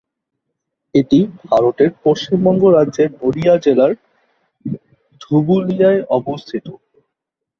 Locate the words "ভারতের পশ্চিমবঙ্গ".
1.45-2.63